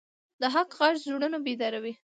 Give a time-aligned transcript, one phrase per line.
[0.41, 1.93] د حق غږ زړونه بیداروي